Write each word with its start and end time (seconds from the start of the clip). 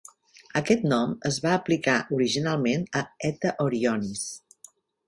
Aquest 0.61 0.87
nom 0.93 1.13
es 1.29 1.37
va 1.45 1.53
aplicar 1.59 1.99
originalment 2.17 2.89
a 3.03 3.07
Eta 3.31 3.57
Orionis. 3.69 4.27